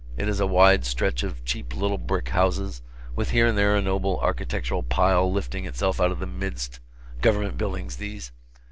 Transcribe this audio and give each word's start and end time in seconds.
It 0.17 0.27
is 0.27 0.39
a 0.39 0.47
wide 0.47 0.83
stretch 0.83 1.21
of 1.21 1.45
cheap 1.45 1.75
little 1.75 1.99
brick 1.99 2.29
houses, 2.29 2.81
with 3.15 3.29
here 3.29 3.45
and 3.45 3.55
there 3.55 3.75
a 3.75 3.83
noble 3.83 4.19
architectural 4.19 4.81
pile 4.81 5.31
lifting 5.31 5.65
itself 5.65 6.01
out 6.01 6.11
of 6.11 6.17
the 6.17 6.25
midst 6.25 6.79
government 7.21 7.55
buildings, 7.55 7.97
these. 7.97 8.31